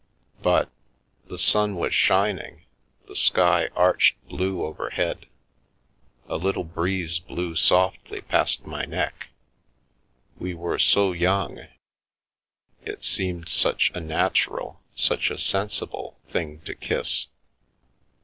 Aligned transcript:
But— 0.41 0.71
the 1.29 1.37
sun 1.37 1.75
was 1.75 1.93
shin 1.93 2.39
ing, 2.39 2.65
the 3.07 3.15
sky 3.15 3.69
arched 3.75 4.15
blue 4.27 4.63
overhead, 4.65 5.27
a 6.27 6.37
little 6.37 6.63
breeze 6.63 7.19
blew 7.19 7.53
softly 7.53 8.21
past 8.21 8.65
my 8.65 8.83
neck, 8.83 9.27
we 10.39 10.55
were 10.55 10.79
so 10.79 11.11
young— 11.11 11.67
it 12.83 13.03
seemed 13.03 13.47
such 13.47 13.91
a 13.93 13.99
natural, 13.99 14.81
such 14.95 15.29
a 15.29 15.37
sensible 15.37 16.17
thing 16.31 16.61
to 16.61 16.73
kiss 16.73 17.27